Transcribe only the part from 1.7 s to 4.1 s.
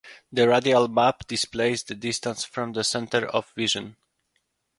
the distance from the center of vision.